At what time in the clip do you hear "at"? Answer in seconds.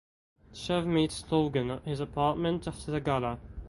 1.69-1.83